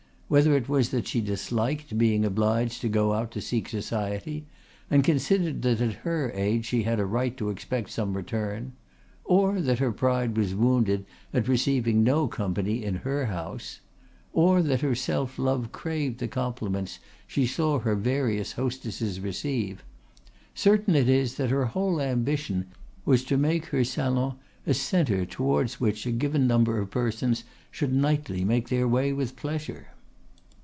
Whether 0.31 0.55
it 0.55 0.69
was 0.69 0.91
that 0.91 1.07
she 1.09 1.19
disliked 1.19 1.97
being 1.97 2.23
obliged 2.23 2.79
to 2.81 2.87
go 2.87 3.11
out 3.11 3.31
to 3.31 3.41
seek 3.41 3.67
society, 3.67 4.45
and 4.89 5.03
considered 5.03 5.61
that 5.63 5.81
at 5.81 5.91
her 6.05 6.31
age 6.33 6.67
she 6.67 6.83
had 6.83 7.01
a 7.01 7.05
right 7.05 7.35
to 7.35 7.49
expect 7.49 7.89
some 7.89 8.15
return; 8.15 8.71
or 9.25 9.59
that 9.59 9.79
her 9.79 9.91
pride 9.91 10.37
was 10.37 10.55
wounded 10.55 11.05
at 11.33 11.49
receiving 11.49 12.01
no 12.05 12.29
company 12.29 12.81
in 12.81 12.95
her 12.95 13.25
house; 13.25 13.81
or 14.31 14.61
that 14.61 14.79
her 14.79 14.95
self 14.95 15.37
love 15.37 15.73
craved 15.73 16.19
the 16.19 16.29
compliments 16.29 16.99
she 17.27 17.45
saw 17.45 17.79
her 17.79 17.93
various 17.95 18.53
hostesses 18.53 19.19
receive, 19.19 19.83
certain 20.55 20.95
it 20.95 21.09
is 21.09 21.35
that 21.35 21.49
her 21.49 21.65
whole 21.65 21.99
ambition 21.99 22.67
was 23.03 23.25
to 23.25 23.35
make 23.35 23.65
her 23.65 23.83
salon 23.83 24.37
a 24.65 24.73
centre 24.73 25.25
towards 25.25 25.81
which 25.81 26.05
a 26.05 26.11
given 26.13 26.47
number 26.47 26.79
of 26.79 26.89
persons 26.89 27.43
should 27.69 27.91
nightly 27.91 28.45
make 28.45 28.69
their 28.69 28.87
way 28.87 29.11
with 29.11 29.35
pleasure. 29.35 29.87